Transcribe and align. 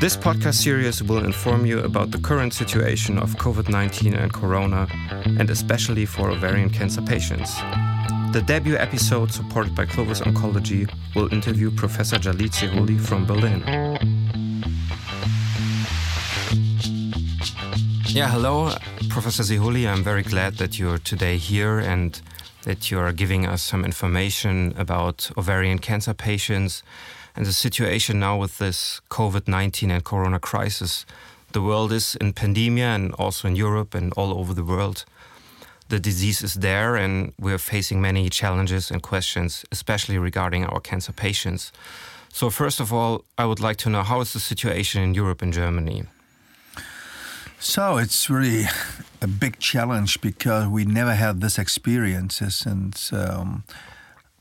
This 0.00 0.16
podcast 0.16 0.62
series 0.62 1.02
will 1.02 1.24
inform 1.24 1.66
you 1.66 1.80
about 1.80 2.12
the 2.12 2.18
current 2.18 2.54
situation 2.54 3.18
of 3.18 3.34
COVID 3.34 3.68
19 3.68 4.14
and 4.14 4.32
Corona, 4.32 4.86
and 5.24 5.50
especially 5.50 6.06
for 6.06 6.30
ovarian 6.30 6.70
cancer 6.70 7.02
patients. 7.02 7.56
The 8.30 8.40
debut 8.46 8.76
episode, 8.76 9.32
supported 9.32 9.74
by 9.74 9.86
Clovis 9.86 10.20
Oncology, 10.20 10.88
will 11.16 11.32
interview 11.32 11.72
Professor 11.72 12.16
Jalid 12.16 12.52
Sehouli 12.52 13.00
from 13.00 13.26
Berlin. 13.26 13.64
Yeah, 18.06 18.30
hello, 18.30 18.74
Professor 19.08 19.42
Sehouli. 19.42 19.88
I'm 19.88 20.04
very 20.04 20.22
glad 20.22 20.58
that 20.58 20.78
you're 20.78 20.98
today 20.98 21.38
here 21.38 21.80
and 21.80 22.22
that 22.62 22.88
you're 22.88 23.12
giving 23.12 23.46
us 23.46 23.64
some 23.64 23.84
information 23.84 24.74
about 24.76 25.28
ovarian 25.36 25.80
cancer 25.80 26.14
patients 26.14 26.84
and 27.38 27.46
the 27.46 27.52
situation 27.52 28.18
now 28.18 28.36
with 28.36 28.58
this 28.58 29.00
COVID 29.10 29.46
19 29.46 29.92
and 29.92 30.04
corona 30.04 30.40
crisis. 30.40 31.06
The 31.52 31.62
world 31.62 31.92
is 31.92 32.16
in 32.16 32.32
pandemia 32.32 32.96
and 32.96 33.14
also 33.14 33.46
in 33.46 33.54
Europe 33.54 33.94
and 33.94 34.12
all 34.14 34.36
over 34.36 34.52
the 34.52 34.64
world. 34.64 35.04
The 35.88 36.00
disease 36.00 36.42
is 36.42 36.54
there, 36.54 36.96
and 36.96 37.32
we're 37.38 37.58
facing 37.58 38.00
many 38.00 38.28
challenges 38.28 38.90
and 38.90 39.00
questions, 39.02 39.64
especially 39.70 40.18
regarding 40.18 40.64
our 40.66 40.80
cancer 40.80 41.12
patients. 41.12 41.70
So, 42.32 42.50
first 42.50 42.80
of 42.80 42.92
all, 42.92 43.24
I 43.38 43.44
would 43.44 43.60
like 43.60 43.76
to 43.84 43.88
know 43.88 44.02
how 44.02 44.20
is 44.20 44.32
the 44.32 44.40
situation 44.40 45.00
in 45.02 45.14
Europe 45.14 45.40
and 45.40 45.52
Germany? 45.52 46.02
So, 47.60 47.98
it's 47.98 48.28
really 48.28 48.66
a 49.22 49.28
big 49.28 49.60
challenge 49.60 50.20
because 50.20 50.66
we 50.66 50.84
never 50.84 51.14
had 51.14 51.40
this 51.40 51.56
experiences, 51.56 52.66
and 52.66 53.00
um, 53.12 53.62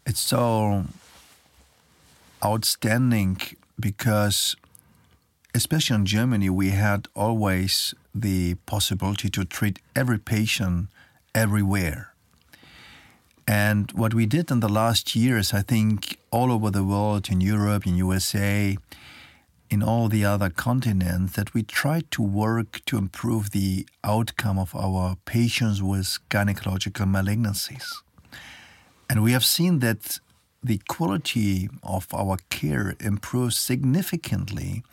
it's 0.06 0.20
so 0.20 0.86
outstanding 2.44 3.38
because, 3.80 4.56
especially 5.54 5.96
in 5.96 6.06
Germany, 6.06 6.50
we 6.50 6.72
had 6.72 7.08
always 7.16 7.94
the 8.14 8.56
possibility 8.66 9.30
to 9.30 9.46
treat 9.46 9.80
every 9.96 10.20
patient 10.20 10.88
everywhere. 11.34 12.14
And 13.48 13.92
what 13.94 14.14
we 14.14 14.26
did 14.26 14.52
in 14.52 14.60
the 14.60 14.68
last 14.68 15.16
years, 15.16 15.54
I 15.54 15.62
think, 15.62 16.18
all 16.32 16.52
over 16.52 16.70
the 16.70 16.84
world, 16.84 17.30
in 17.30 17.40
Europe, 17.40 17.88
in 17.88 17.96
USA, 17.96 18.78
in 19.70 19.82
all 19.82 20.10
the 20.10 20.26
other 20.26 20.50
continents, 20.50 21.34
that 21.34 21.54
we 21.54 21.64
tried 21.64 22.12
to 22.12 22.22
work 22.22 22.82
to 22.86 22.98
improve 22.98 23.52
the 23.52 23.88
outcome 24.04 24.60
of 24.60 24.76
our 24.76 25.16
patients 25.24 25.82
with 25.82 26.20
gynecological 26.30 27.06
malignancies. 27.06 27.86
And 29.10 29.24
we 29.24 29.32
have 29.32 29.46
seen 29.46 29.80
that 29.80 30.20
the 30.64 30.82
quality 30.88 31.70
of 31.84 32.08
our 32.14 32.38
care 32.50 32.96
improves 33.00 33.58
significantly 33.58 34.84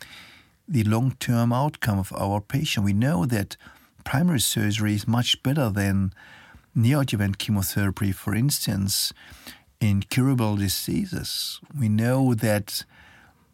the 0.67 0.83
long 0.83 1.15
term 1.19 1.53
outcome 1.53 1.99
of 1.99 2.13
our 2.13 2.41
patient. 2.41 2.85
We 2.85 2.93
know 2.93 3.25
that 3.25 3.57
primary 4.03 4.39
surgery 4.39 4.95
is 4.95 5.07
much 5.07 5.41
better 5.43 5.69
than 5.69 6.13
neoadjuvant 6.75 7.37
chemotherapy, 7.37 8.11
for 8.11 8.35
instance, 8.35 9.13
in 9.79 10.01
curable 10.01 10.55
diseases. 10.55 11.59
We 11.77 11.89
know 11.89 12.33
that 12.33 12.83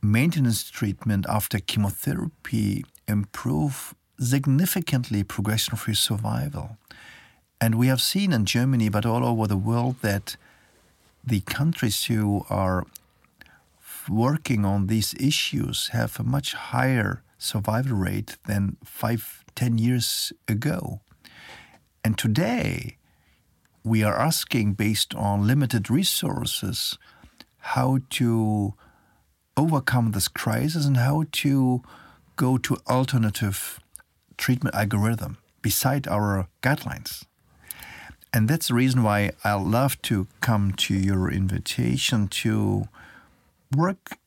maintenance 0.01 0.69
treatment 0.69 1.25
after 1.29 1.59
chemotherapy 1.59 2.85
improve 3.07 3.93
significantly 4.19 5.23
progression-free 5.23 5.95
survival. 5.95 6.77
And 7.59 7.75
we 7.75 7.87
have 7.87 8.01
seen 8.01 8.31
in 8.31 8.45
Germany, 8.45 8.89
but 8.89 9.05
all 9.05 9.23
over 9.25 9.47
the 9.47 9.57
world, 9.57 9.97
that 10.01 10.35
the 11.23 11.41
countries 11.41 12.05
who 12.05 12.45
are 12.49 12.85
working 14.09 14.65
on 14.65 14.87
these 14.87 15.13
issues 15.19 15.89
have 15.89 16.19
a 16.19 16.23
much 16.23 16.53
higher 16.53 17.23
survival 17.37 17.97
rate 17.97 18.37
than 18.47 18.77
five, 18.83 19.43
ten 19.55 19.77
years 19.77 20.33
ago. 20.47 21.01
And 22.03 22.17
today, 22.17 22.97
we 23.83 24.03
are 24.03 24.17
asking, 24.17 24.73
based 24.73 25.13
on 25.15 25.47
limited 25.47 25.89
resources, 25.89 26.97
how 27.57 27.99
to 28.11 28.73
overcome 29.55 30.11
this 30.11 30.27
crisis 30.27 30.85
and 30.85 30.97
how 30.97 31.25
to 31.31 31.81
go 32.35 32.57
to 32.57 32.77
alternative 32.87 33.79
treatment 34.37 34.75
algorithm 34.75 35.37
beside 35.61 36.07
our 36.07 36.47
guidelines. 36.63 37.25
And 38.33 38.47
that's 38.47 38.69
the 38.69 38.73
reason 38.75 39.03
why 39.03 39.31
I 39.43 39.53
love 39.53 40.01
to 40.03 40.27
come 40.39 40.71
to 40.73 40.93
your 40.93 41.29
invitation 41.31 42.27
to 42.29 42.87
work 43.75 44.17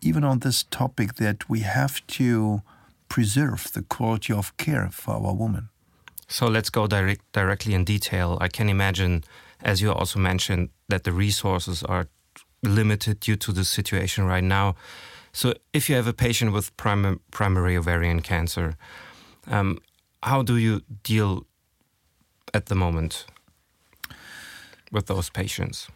even 0.00 0.24
on 0.24 0.40
this 0.40 0.64
topic 0.64 1.14
that 1.14 1.48
we 1.48 1.60
have 1.60 2.04
to 2.08 2.62
preserve 3.08 3.72
the 3.72 3.82
quality 3.82 4.32
of 4.32 4.56
care 4.56 4.88
for 4.90 5.14
our 5.14 5.34
women. 5.34 5.68
So 6.26 6.46
let's 6.46 6.70
go 6.70 6.86
direct, 6.86 7.20
directly 7.32 7.74
in 7.74 7.84
detail. 7.84 8.38
I 8.40 8.48
can 8.48 8.68
imagine, 8.68 9.22
as 9.62 9.80
you 9.80 9.92
also 9.92 10.18
mentioned, 10.18 10.70
that 10.88 11.04
the 11.04 11.12
resources 11.12 11.82
are 11.84 12.08
limited 12.62 13.20
due 13.20 13.36
to 13.36 13.52
the 13.52 13.64
situation 13.64 14.24
right 14.24 14.42
now. 14.42 14.74
So 15.32 15.54
if 15.72 15.88
you 15.88 15.94
have 15.96 16.06
a 16.06 16.12
patient 16.12 16.52
with 16.52 16.76
prim 16.76 17.20
primary 17.30 17.76
ovarian 17.76 18.22
cancer, 18.22 18.76
um, 19.46 19.78
how 20.22 20.42
do 20.42 20.56
you 20.56 20.82
deal 21.02 21.46
at 22.54 22.66
the 22.66 22.74
moment 22.74 23.26
with 24.92 25.06
those 25.06 25.30
patients? 25.30 25.88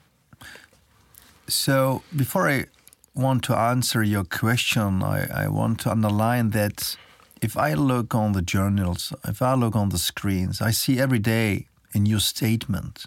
So, 1.47 2.03
before 2.15 2.49
I 2.49 2.67
want 3.15 3.45
to 3.45 3.57
answer 3.57 4.03
your 4.03 4.25
question, 4.25 5.03
I, 5.03 5.45
I, 5.45 5.49
want 5.49 5.81
to 5.81 5.91
underline 5.91 6.51
that 6.51 6.97
if 7.41 7.57
I 7.57 7.75
look 7.75 8.15
on 8.15 8.33
the 8.33 8.43
journals, 8.43 9.13
if 9.25 9.41
I 9.41 9.55
look 9.55 9.77
on 9.77 9.91
the 9.91 9.99
screens, 9.99 10.61
I 10.61 10.73
see 10.73 10.99
every 10.99 11.21
day 11.21 11.69
a 11.95 11.99
new 11.99 12.19
statement 12.19 13.07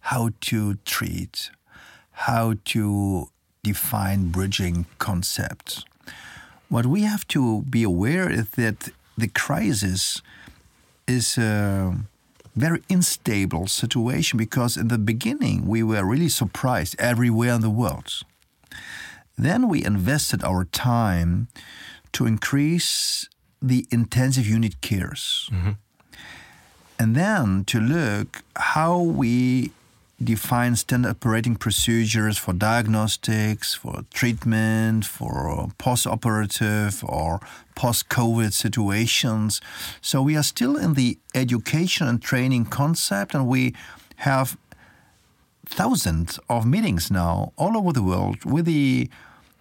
how 0.00 0.30
to 0.40 0.74
treat, 0.84 1.50
how 2.12 2.54
to 2.66 3.30
define 3.62 4.28
bridging 4.28 4.86
concepts. 4.98 5.84
What 6.68 6.86
we 6.86 7.02
have 7.02 7.26
to 7.28 7.62
be 7.62 7.82
aware 7.82 8.30
is 8.30 8.50
that 8.50 8.90
the 9.16 9.28
crisis 9.28 10.20
is. 11.06 11.38
Uh, 11.38 11.92
very 12.58 12.82
unstable 12.90 13.66
situation 13.66 14.36
because 14.36 14.76
in 14.76 14.88
the 14.88 14.98
beginning 14.98 15.66
we 15.66 15.82
were 15.82 16.04
really 16.04 16.28
surprised 16.28 16.96
everywhere 16.98 17.54
in 17.54 17.60
the 17.60 17.70
world. 17.70 18.12
Then 19.36 19.68
we 19.68 19.84
invested 19.84 20.42
our 20.42 20.64
time 20.64 21.48
to 22.12 22.26
increase 22.26 23.28
the 23.62 23.86
intensive 23.90 24.46
unit 24.46 24.80
cares. 24.80 25.48
Mm-hmm. 25.52 25.70
And 26.98 27.14
then 27.14 27.64
to 27.66 27.78
look 27.78 28.42
how 28.56 28.98
we 29.00 29.70
define 30.22 30.74
standard 30.74 31.10
operating 31.10 31.54
procedures 31.54 32.36
for 32.38 32.52
diagnostics, 32.52 33.74
for 33.74 34.04
treatment, 34.12 35.04
for 35.04 35.68
post-operative 35.78 37.04
or 37.04 37.40
post-COVID 37.76 38.52
situations. 38.52 39.60
So 40.00 40.22
we 40.22 40.36
are 40.36 40.42
still 40.42 40.76
in 40.76 40.94
the 40.94 41.18
education 41.34 42.08
and 42.08 42.20
training 42.20 42.66
concept, 42.66 43.34
and 43.34 43.46
we 43.46 43.74
have 44.16 44.56
thousands 45.66 46.40
of 46.48 46.66
meetings 46.66 47.10
now 47.10 47.52
all 47.56 47.76
over 47.76 47.92
the 47.92 48.02
world 48.02 48.44
with 48.44 48.64
the 48.64 49.08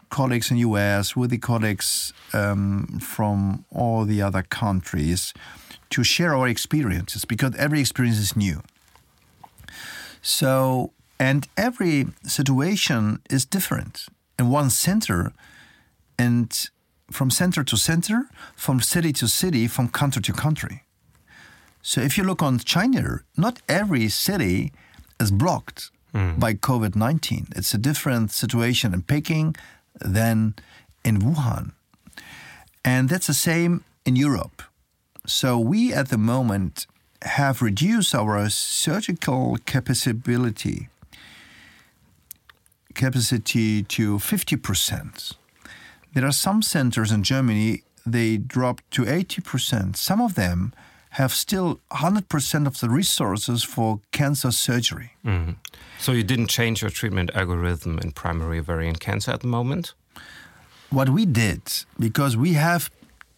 colleagues 0.09 0.49
in 0.49 0.57
US, 0.57 1.15
with 1.15 1.29
the 1.29 1.37
colleagues 1.37 2.13
um, 2.33 2.99
from 2.99 3.65
all 3.71 4.05
the 4.05 4.21
other 4.21 4.41
countries 4.41 5.33
to 5.89 6.03
share 6.03 6.35
our 6.35 6.47
experiences 6.47 7.25
because 7.25 7.55
every 7.55 7.79
experience 7.79 8.17
is 8.17 8.35
new. 8.35 8.61
So, 10.27 10.91
and 11.17 11.47
every 11.55 12.07
situation 12.23 13.21
is 13.29 13.45
different 13.45 14.07
in 14.37 14.49
one 14.49 14.69
center 14.69 15.31
and 16.19 16.51
from 17.09 17.31
center 17.31 17.63
to 17.63 17.77
center, 17.77 18.23
from 18.53 18.81
city 18.81 19.13
to 19.13 19.27
city, 19.29 19.67
from 19.67 19.87
country 19.87 20.21
to 20.23 20.33
country. 20.33 20.83
So 21.81 22.01
if 22.01 22.17
you 22.17 22.25
look 22.25 22.43
on 22.43 22.59
China, 22.59 23.21
not 23.37 23.61
every 23.69 24.09
city 24.09 24.73
is 25.17 25.31
blocked 25.31 25.91
mm. 26.13 26.37
by 26.37 26.55
COVID 26.55 26.93
19. 26.93 27.47
It's 27.55 27.73
a 27.73 27.77
different 27.77 28.31
situation 28.31 28.93
in 28.93 29.03
Peking 29.03 29.55
than 30.01 30.55
in 31.05 31.19
Wuhan. 31.19 31.71
And 32.83 33.07
that's 33.07 33.27
the 33.27 33.33
same 33.33 33.85
in 34.05 34.17
Europe. 34.17 34.61
So 35.25 35.57
we 35.57 35.93
at 35.93 36.09
the 36.09 36.17
moment 36.17 36.85
have 37.23 37.61
reduced 37.61 38.13
our 38.13 38.49
surgical 38.49 39.57
capacity 39.65 40.89
capacity 42.93 43.83
to 43.83 44.17
50%. 44.17 45.35
There 46.13 46.25
are 46.25 46.31
some 46.31 46.61
centers 46.61 47.11
in 47.11 47.23
Germany 47.23 47.83
they 48.05 48.37
dropped 48.37 48.89
to 48.91 49.03
80%. 49.03 49.95
Some 49.95 50.19
of 50.19 50.33
them 50.35 50.73
have 51.11 51.33
still 51.33 51.79
100% 51.91 52.67
of 52.67 52.79
the 52.79 52.89
resources 52.89 53.63
for 53.63 53.99
cancer 54.11 54.51
surgery. 54.51 55.11
Mm-hmm. 55.25 55.51
So 55.99 56.11
you 56.11 56.23
didn't 56.23 56.47
change 56.47 56.81
your 56.81 56.91
treatment 56.91 57.31
algorithm 57.33 57.99
in 57.99 58.11
primary 58.11 58.59
ovarian 58.59 58.95
cancer 58.95 59.31
at 59.31 59.41
the 59.41 59.47
moment? 59.47 59.93
What 60.89 61.09
we 61.09 61.25
did, 61.25 61.61
because 61.99 62.37
we 62.37 62.53
have 62.53 62.89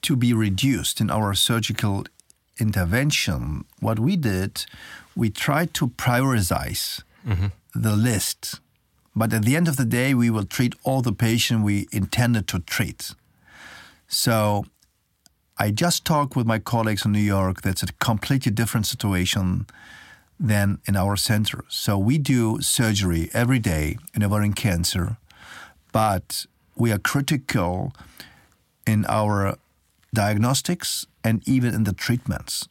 to 0.04 0.16
be 0.16 0.34
reduced 0.34 1.02
in 1.02 1.10
our 1.10 1.34
surgical 1.34 2.06
intervention, 2.60 3.66
what 3.80 4.00
we 4.00 4.16
did, 4.16 4.66
we 5.16 5.30
tried 5.30 5.74
to 5.76 5.88
prioritize 5.90 7.02
mm-hmm. 7.28 7.48
the 7.74 7.96
list. 7.96 8.60
But 9.16 9.34
at 9.34 9.44
the 9.44 9.56
end 9.56 9.68
of 9.68 9.76
the 9.76 9.86
day, 9.86 10.14
we 10.14 10.30
will 10.30 10.46
treat 10.46 10.76
all 10.84 11.02
the 11.02 11.12
patients 11.12 11.64
we 11.64 11.88
intended 11.92 12.48
to 12.50 12.60
treat. 12.60 13.14
So 14.08 14.66
I 15.58 15.72
just 15.72 16.06
talked 16.06 16.36
with 16.36 16.48
my 16.48 16.60
colleagues 16.60 17.06
in 17.06 17.12
New 17.12 17.20
York. 17.20 17.62
That's 17.62 17.84
a 17.84 17.92
completely 18.00 18.52
different 18.52 18.86
situation 18.86 19.68
than 20.40 20.80
in 20.86 20.96
our 20.96 21.18
center. 21.18 21.66
So 21.68 21.98
we 21.98 22.18
do 22.18 22.62
surgery 22.62 23.30
every 23.34 23.60
day 23.60 23.98
in 24.14 24.24
ovarian 24.24 24.54
cancer, 24.54 25.18
but 25.92 26.46
we 26.76 26.92
are 26.94 26.98
critical 26.98 27.94
in 28.88 29.06
our 29.08 29.58
diagnostics 30.14 31.06
and 31.30 31.42
even 31.48 31.74
in 31.74 31.84
the 31.84 31.94
treatments. 31.94 32.68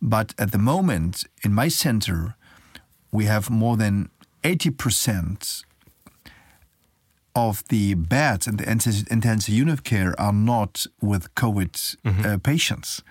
But 0.00 0.34
at 0.38 0.50
the 0.50 0.58
moment, 0.58 1.24
in 1.44 1.52
my 1.54 1.68
center, 1.70 2.34
we 3.16 3.24
have 3.26 3.50
more 3.50 3.76
than 3.76 4.08
80% 4.42 5.64
of 7.34 7.62
the 7.68 7.94
beds 7.94 8.46
in 8.46 8.56
the 8.56 8.68
intensive 9.10 9.54
unit 9.54 9.82
care 9.82 10.14
are 10.18 10.32
not 10.32 10.86
with 11.00 11.34
COVID 11.34 11.96
uh, 12.04 12.38
patients. 12.38 13.02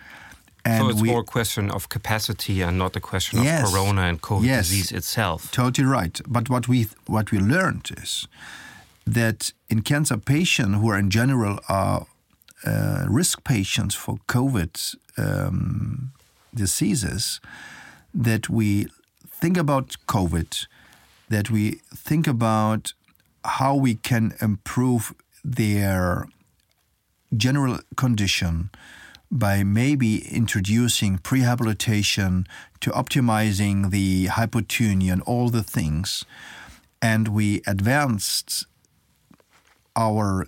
And 0.66 0.84
so 0.84 0.90
it's 0.90 1.02
we, 1.02 1.10
more 1.12 1.22
a 1.22 1.24
question 1.24 1.72
of 1.72 1.88
capacity 1.88 2.62
and 2.62 2.78
not 2.78 2.96
a 2.96 3.00
question 3.00 3.44
Yes. 3.44 3.64
of 3.64 3.74
corona 3.74 4.02
and 4.02 4.22
COVID 4.22 4.44
Yes. 4.46 4.68
disease 4.68 4.92
itself. 4.98 5.50
Totally 5.52 5.88
right. 5.88 6.20
But 6.28 6.50
what 6.50 6.68
we 6.68 6.88
what 7.06 7.32
we 7.32 7.40
learned 7.40 7.90
is 8.04 8.28
that 9.14 9.54
in 9.70 9.82
cancer 9.82 10.18
patients 10.18 10.76
who 10.82 10.90
are 10.92 11.00
in 11.00 11.10
general 11.10 11.60
are 11.70 12.06
uh, 12.66 13.06
risk 13.08 13.44
patients 13.44 13.96
for 13.96 14.18
COVID 14.28 14.96
um, 15.18 16.12
diseases, 16.54 17.40
that 18.14 18.50
we 18.50 18.88
think 19.30 19.58
about 19.58 19.96
COVID, 20.08 20.66
that 21.30 21.52
we 21.52 21.82
think 21.94 22.28
about 22.28 22.94
how 23.44 23.76
we 23.76 23.96
can 23.96 24.34
improve 24.42 25.14
their 25.44 26.28
general 27.36 27.80
condition 27.96 28.70
by 29.30 29.64
maybe 29.64 30.26
introducing 30.34 31.18
prehabilitation 31.18 32.48
to 32.80 32.90
optimizing 32.92 33.92
the 33.92 34.28
hypotonia 34.28 35.12
and 35.14 35.22
all 35.24 35.50
the 35.50 35.64
things. 35.64 36.26
And 37.02 37.28
we 37.28 37.62
advanced 37.68 38.66
our 39.96 40.48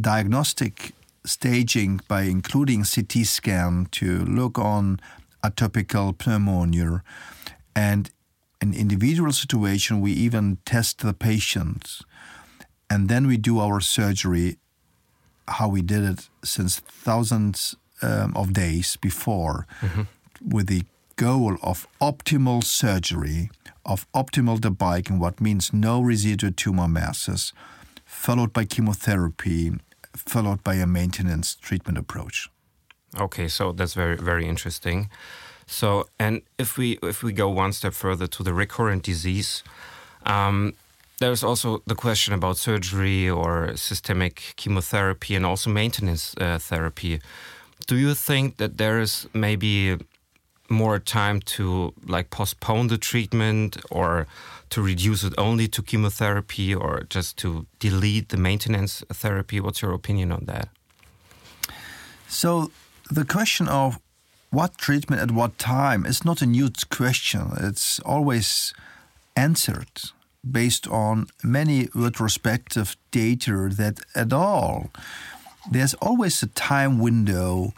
diagnostic 0.00 0.92
staging 1.26 2.00
by 2.08 2.22
including 2.22 2.84
CT 2.84 3.26
scan 3.26 3.88
to 3.92 4.24
look 4.24 4.58
on 4.58 5.00
atypical 5.42 6.14
pneumonia. 6.26 7.02
And 7.74 8.10
in 8.60 8.72
individual 8.72 9.32
situation, 9.32 10.00
we 10.00 10.12
even 10.12 10.58
test 10.64 11.00
the 11.00 11.12
patients. 11.12 12.02
And 12.88 13.08
then 13.08 13.26
we 13.26 13.36
do 13.36 13.58
our 13.58 13.80
surgery 13.80 14.58
how 15.48 15.68
we 15.68 15.82
did 15.82 16.02
it 16.02 16.28
since 16.44 16.80
thousands 16.80 17.76
um, 18.02 18.36
of 18.36 18.52
days 18.52 18.96
before, 18.96 19.66
with 20.44 20.66
the 20.66 20.84
goal 21.16 21.56
of 21.62 21.86
optimal 22.00 22.62
surgery, 22.62 23.50
of 23.84 24.10
optimal 24.12 24.58
debulking, 24.58 25.18
what 25.18 25.40
means 25.40 25.72
no 25.72 26.00
residual 26.00 26.52
tumor 26.52 26.88
masses, 26.88 27.52
followed 28.04 28.52
by 28.52 28.64
chemotherapy, 28.64 29.72
followed 30.16 30.62
by 30.64 30.74
a 30.74 30.86
maintenance 30.86 31.54
treatment 31.54 31.98
approach. 31.98 32.48
Okay, 33.18 33.48
so 33.48 33.72
that's 33.72 33.94
very 33.94 34.16
very 34.16 34.46
interesting. 34.46 35.08
So, 35.66 36.06
and 36.18 36.42
if 36.58 36.78
we 36.78 36.98
if 37.02 37.22
we 37.22 37.32
go 37.32 37.48
one 37.48 37.72
step 37.72 37.94
further 37.94 38.26
to 38.26 38.42
the 38.42 38.52
recurrent 38.52 39.02
disease, 39.02 39.62
um, 40.24 40.74
there's 41.18 41.42
also 41.42 41.82
the 41.86 41.94
question 41.94 42.34
about 42.34 42.58
surgery 42.58 43.28
or 43.28 43.76
systemic 43.76 44.54
chemotherapy 44.56 45.34
and 45.34 45.46
also 45.46 45.70
maintenance 45.70 46.34
uh, 46.40 46.58
therapy. 46.58 47.20
Do 47.86 47.96
you 47.96 48.14
think 48.14 48.56
that 48.56 48.76
there 48.78 49.00
is 49.00 49.28
maybe 49.32 49.96
more 50.68 50.98
time 50.98 51.40
to 51.40 51.92
like 52.06 52.30
postpone 52.30 52.88
the 52.88 52.98
treatment 52.98 53.76
or 53.90 54.26
to 54.70 54.82
reduce 54.82 55.24
it 55.24 55.34
only 55.38 55.68
to 55.68 55.82
chemotherapy 55.82 56.74
or 56.74 57.02
just 57.08 57.36
to 57.38 57.66
delete 57.78 58.28
the 58.28 58.36
maintenance 58.36 59.02
therapy? 59.12 59.60
What's 59.60 59.82
your 59.82 59.92
opinion 59.92 60.32
on 60.32 60.44
that? 60.46 60.68
So 62.28 62.70
the 63.10 63.24
question 63.24 63.68
of 63.68 63.98
what 64.50 64.78
treatment 64.78 65.22
at 65.22 65.30
what 65.30 65.58
time 65.58 66.06
is 66.06 66.24
not 66.24 66.42
a 66.42 66.46
new 66.46 66.70
question. 66.90 67.52
It's 67.60 68.00
always 68.00 68.74
answered 69.36 70.00
based 70.48 70.86
on 70.88 71.26
many 71.42 71.88
retrospective 71.94 72.96
data 73.10 73.68
that 73.76 74.00
at 74.14 74.32
all 74.32 74.90
there's 75.70 75.94
always 75.94 76.42
a 76.42 76.46
time 76.46 76.98
window 76.98 77.72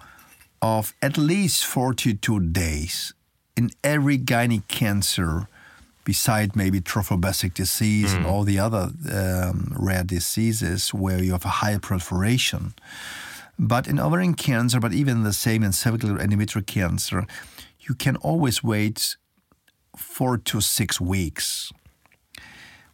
of 0.60 0.94
at 1.00 1.16
least 1.16 1.64
42 1.64 2.40
days 2.40 3.14
in 3.56 3.70
every 3.82 4.18
gynec 4.18 4.68
cancer 4.68 5.48
beside 6.08 6.56
maybe 6.56 6.80
trophoblastic 6.80 7.52
disease 7.52 8.14
and 8.14 8.24
all 8.24 8.42
the 8.42 8.58
other 8.58 8.88
um, 9.12 9.74
rare 9.78 10.02
diseases 10.02 10.94
where 10.94 11.22
you 11.22 11.32
have 11.32 11.44
a 11.44 11.56
high 11.62 11.76
proliferation. 11.76 12.72
But 13.58 13.86
in 13.86 14.00
ovarian 14.00 14.32
cancer, 14.32 14.80
but 14.80 14.94
even 14.94 15.22
the 15.22 15.34
same 15.34 15.62
in 15.62 15.72
cervical 15.72 16.16
endometrial 16.16 16.66
cancer, 16.66 17.26
you 17.86 17.94
can 17.94 18.16
always 18.16 18.64
wait 18.64 19.16
four 19.98 20.38
to 20.38 20.62
six 20.62 20.98
weeks. 20.98 21.72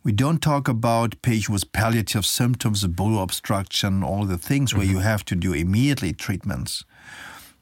We 0.03 0.11
don't 0.11 0.43
talk 0.43 0.67
about 0.67 1.23
patients 1.23 1.51
with 1.51 1.73
palliative 1.73 2.27
symptoms, 2.27 2.85
bowel 2.85 3.23
obstruction, 3.23 4.03
all 4.03 4.25
the 4.25 4.39
things 4.39 4.75
where 4.75 4.91
you 4.93 4.99
have 4.99 5.25
to 5.27 5.37
do 5.37 5.53
immediately 5.53 6.13
treatments. 6.13 6.85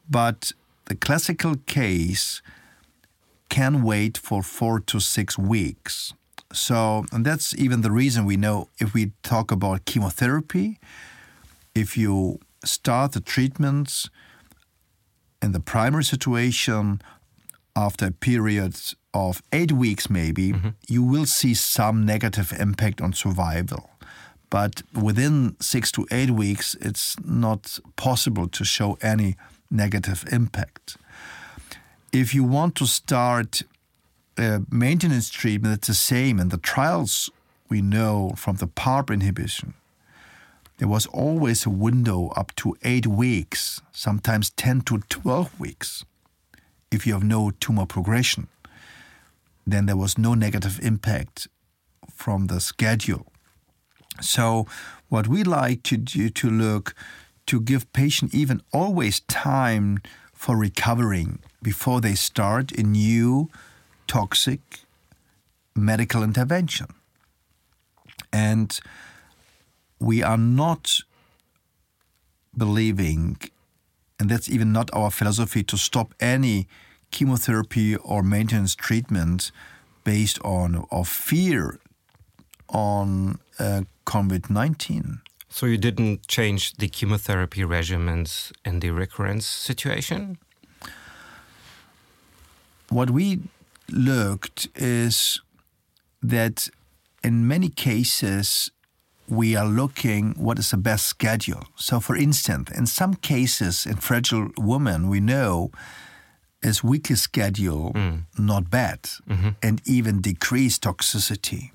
But 0.08 0.52
the 0.86 0.96
classical 0.96 1.56
case 1.66 2.40
can 3.52 3.82
wait 3.82 4.16
for 4.16 4.42
four 4.42 4.80
to 4.80 4.98
six 4.98 5.36
weeks. 5.36 6.14
So, 6.54 7.04
and 7.12 7.22
that's 7.26 7.54
even 7.54 7.82
the 7.82 7.90
reason 7.90 8.24
we 8.24 8.38
know 8.38 8.68
if 8.78 8.94
we 8.94 9.12
talk 9.22 9.52
about 9.52 9.84
chemotherapy, 9.84 10.78
if 11.74 11.94
you 11.98 12.38
start 12.64 13.12
the 13.12 13.20
treatments 13.20 14.08
in 15.42 15.52
the 15.52 15.60
primary 15.60 16.04
situation 16.04 17.02
after 17.76 18.06
a 18.06 18.10
period 18.10 18.74
of 19.12 19.42
eight 19.52 19.72
weeks, 19.72 20.08
maybe, 20.08 20.52
mm-hmm. 20.52 20.70
you 20.88 21.02
will 21.02 21.26
see 21.26 21.52
some 21.52 22.06
negative 22.06 22.54
impact 22.58 23.02
on 23.02 23.12
survival. 23.12 23.90
But 24.48 24.82
within 24.94 25.56
six 25.60 25.92
to 25.92 26.06
eight 26.10 26.30
weeks, 26.30 26.74
it's 26.80 27.16
not 27.22 27.78
possible 27.96 28.48
to 28.48 28.64
show 28.64 28.96
any 29.02 29.36
negative 29.70 30.24
impact. 30.32 30.96
If 32.12 32.34
you 32.34 32.44
want 32.44 32.74
to 32.76 32.86
start 32.86 33.62
uh, 34.36 34.60
maintenance 34.70 35.30
treatment, 35.30 35.74
it's 35.78 35.88
the 35.88 35.94
same. 35.94 36.38
In 36.38 36.50
the 36.50 36.58
trials, 36.58 37.30
we 37.70 37.80
know 37.80 38.34
from 38.36 38.56
the 38.56 38.66
PARP 38.66 39.10
inhibition, 39.10 39.72
there 40.76 40.88
was 40.88 41.06
always 41.06 41.64
a 41.64 41.70
window 41.70 42.28
up 42.36 42.54
to 42.56 42.76
eight 42.82 43.06
weeks, 43.06 43.80
sometimes 43.92 44.50
10 44.50 44.82
to 44.82 44.98
12 45.08 45.58
weeks. 45.58 46.04
If 46.90 47.06
you 47.06 47.14
have 47.14 47.24
no 47.24 47.50
tumor 47.50 47.86
progression, 47.86 48.48
then 49.66 49.86
there 49.86 49.96
was 49.96 50.18
no 50.18 50.34
negative 50.34 50.80
impact 50.82 51.48
from 52.12 52.48
the 52.48 52.60
schedule. 52.60 53.32
So, 54.20 54.66
what 55.08 55.28
we 55.28 55.44
like 55.44 55.82
to 55.84 55.96
do 55.96 56.28
to 56.28 56.50
look 56.50 56.94
to 57.46 57.58
give 57.58 57.90
patient 57.94 58.34
even 58.34 58.60
always 58.70 59.20
time 59.20 60.00
for 60.42 60.56
recovering 60.56 61.38
before 61.62 62.00
they 62.00 62.16
start 62.16 62.72
a 62.72 62.82
new 62.82 63.48
toxic 64.08 64.60
medical 65.76 66.24
intervention. 66.24 66.88
And 68.32 68.80
we 70.00 70.20
are 70.20 70.36
not 70.36 71.02
believing, 72.58 73.36
and 74.18 74.28
that's 74.28 74.50
even 74.50 74.72
not 74.72 74.90
our 74.92 75.12
philosophy, 75.12 75.62
to 75.62 75.76
stop 75.76 76.12
any 76.18 76.66
chemotherapy 77.12 77.94
or 77.94 78.24
maintenance 78.24 78.74
treatment 78.74 79.52
based 80.02 80.40
on 80.42 80.84
fear 81.04 81.78
on 82.68 83.38
uh, 83.60 83.82
COVID 84.06 84.50
nineteen. 84.50 85.21
So 85.52 85.66
you 85.66 85.76
didn't 85.76 86.26
change 86.28 86.72
the 86.78 86.88
chemotherapy 86.88 87.60
regimens 87.60 88.52
in 88.64 88.80
the 88.80 88.88
recurrence 88.88 89.46
situation? 89.46 90.38
What 92.88 93.10
we 93.10 93.40
looked 93.90 94.68
is 94.74 95.42
that 96.22 96.70
in 97.22 97.46
many 97.46 97.68
cases 97.68 98.70
we 99.28 99.54
are 99.54 99.66
looking 99.66 100.32
what 100.38 100.58
is 100.58 100.70
the 100.70 100.78
best 100.78 101.06
schedule. 101.06 101.64
So, 101.76 102.00
for 102.00 102.16
instance, 102.16 102.70
in 102.70 102.86
some 102.86 103.14
cases 103.14 103.84
in 103.84 103.96
fragile 103.96 104.48
women, 104.56 105.10
we 105.10 105.20
know 105.20 105.70
is 106.62 106.82
weekly 106.82 107.16
schedule 107.16 107.92
mm. 107.92 108.22
not 108.38 108.70
bad 108.70 109.02
mm-hmm. 109.28 109.50
and 109.62 109.82
even 109.84 110.22
decrease 110.22 110.78
toxicity. 110.78 111.72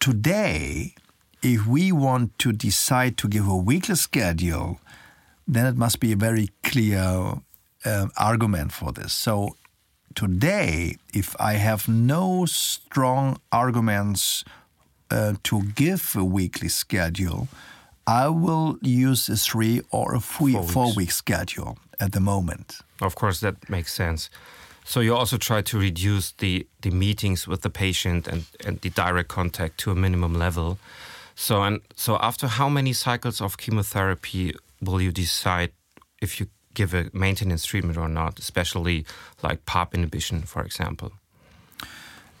Today, 0.00 0.94
if 1.42 1.66
we 1.66 1.92
want 1.92 2.38
to 2.38 2.52
decide 2.52 3.16
to 3.18 3.28
give 3.28 3.46
a 3.46 3.56
weekly 3.56 3.96
schedule, 3.96 4.80
then 5.46 5.66
it 5.66 5.76
must 5.76 6.00
be 6.00 6.12
a 6.12 6.16
very 6.16 6.48
clear 6.62 7.34
uh, 7.84 8.06
argument 8.16 8.72
for 8.72 8.92
this. 8.92 9.12
So 9.12 9.56
today, 10.14 10.96
if 11.12 11.34
I 11.40 11.54
have 11.54 11.88
no 11.88 12.46
strong 12.46 13.38
arguments 13.50 14.44
uh, 15.10 15.34
to 15.44 15.62
give 15.74 16.14
a 16.16 16.24
weekly 16.24 16.68
schedule, 16.68 17.48
I 18.06 18.28
will 18.28 18.78
use 18.82 19.28
a 19.28 19.36
three 19.36 19.80
or 19.90 20.14
a 20.14 20.20
four, 20.20 20.62
four 20.62 20.94
week 20.94 21.10
schedule 21.12 21.78
at 22.00 22.12
the 22.12 22.20
moment. 22.20 22.78
Of 23.00 23.14
course, 23.14 23.40
that 23.40 23.68
makes 23.68 23.92
sense. 23.92 24.30
So 24.84 25.00
you 25.00 25.14
also 25.14 25.36
try 25.36 25.62
to 25.62 25.78
reduce 25.78 26.32
the, 26.32 26.66
the 26.80 26.90
meetings 26.90 27.46
with 27.46 27.62
the 27.62 27.70
patient 27.70 28.26
and, 28.26 28.44
and 28.64 28.80
the 28.80 28.90
direct 28.90 29.28
contact 29.28 29.78
to 29.78 29.92
a 29.92 29.94
minimum 29.94 30.34
level. 30.34 30.78
So 31.34 31.62
and 31.62 31.80
so 31.96 32.18
after 32.20 32.46
how 32.46 32.68
many 32.68 32.92
cycles 32.92 33.40
of 33.40 33.56
chemotherapy 33.56 34.54
will 34.80 35.00
you 35.00 35.12
decide 35.12 35.72
if 36.20 36.40
you 36.40 36.46
give 36.74 36.94
a 36.94 37.10
maintenance 37.12 37.64
treatment 37.66 37.98
or 37.98 38.08
not, 38.08 38.38
especially 38.38 39.04
like 39.42 39.64
PARP 39.66 39.94
inhibition, 39.94 40.42
for 40.42 40.62
example? 40.62 41.12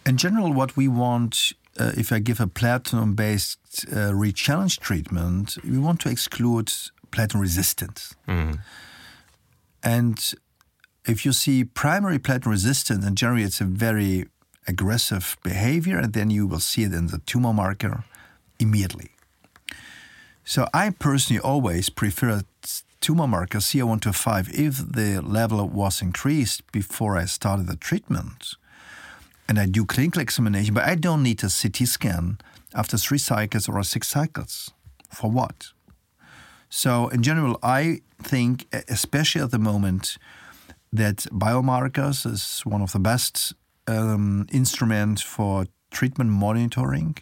In 0.06 0.16
general, 0.16 0.52
what 0.52 0.76
we 0.76 0.88
want, 0.88 1.52
uh, 1.78 1.92
if 1.96 2.12
I 2.12 2.18
give 2.18 2.40
a 2.40 2.46
platinum-based 2.46 3.86
uh, 3.94 4.14
re-challenge 4.14 4.80
treatment, 4.80 5.58
we 5.64 5.78
want 5.78 6.00
to 6.00 6.08
exclude 6.08 6.72
platinum 7.10 7.42
resistance. 7.42 8.14
And 9.82 10.34
if 11.04 11.24
you 11.24 11.32
see 11.32 11.64
primary 11.64 12.18
platinum 12.18 12.52
resistance, 12.52 13.04
and 13.04 13.16
generally 13.16 13.44
it's 13.44 13.60
a 13.60 13.64
very 13.64 14.26
aggressive 14.66 15.36
behavior, 15.42 15.98
and 15.98 16.12
then 16.12 16.30
you 16.30 16.46
will 16.46 16.60
see 16.60 16.84
it 16.84 16.92
in 16.92 17.08
the 17.08 17.18
tumor 17.18 17.52
marker 17.52 18.04
immediately. 18.62 19.10
So 20.44 20.66
I 20.72 20.90
personally 20.90 21.40
always 21.40 21.88
prefer 21.88 22.42
tumor 23.00 23.26
marker 23.26 23.58
CA125 23.58 24.54
if 24.54 24.92
the 24.92 25.20
level 25.20 25.68
was 25.68 26.02
increased 26.02 26.70
before 26.72 27.16
I 27.16 27.26
started 27.26 27.66
the 27.66 27.76
treatment. 27.76 28.54
And 29.48 29.58
I 29.58 29.66
do 29.66 29.84
clinical 29.84 30.22
examination, 30.22 30.74
but 30.74 30.84
I 30.84 30.94
don't 30.94 31.22
need 31.22 31.42
a 31.42 31.50
CT 31.50 31.88
scan 31.88 32.38
after 32.74 32.96
three 32.96 33.18
cycles 33.18 33.68
or 33.68 33.82
six 33.82 34.08
cycles. 34.08 34.70
For 35.10 35.30
what? 35.30 35.72
So 36.68 37.08
in 37.08 37.22
general, 37.22 37.58
I 37.62 38.00
think, 38.22 38.66
especially 38.88 39.42
at 39.42 39.50
the 39.50 39.58
moment, 39.58 40.16
that 40.92 41.26
biomarkers 41.32 42.26
is 42.26 42.62
one 42.64 42.82
of 42.82 42.92
the 42.92 42.98
best 42.98 43.54
um, 43.86 44.46
instruments 44.52 45.22
for 45.22 45.66
treatment 45.90 46.30
monitoring. 46.30 47.16